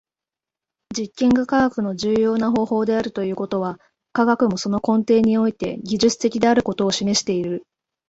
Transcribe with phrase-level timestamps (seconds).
[0.97, 3.79] 実験が科学の重要な方法であるということは、
[4.13, 7.61] 科学もその根底において技術的であることを示している。